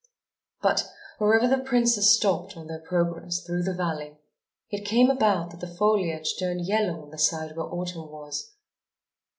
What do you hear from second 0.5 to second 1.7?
But, wherever the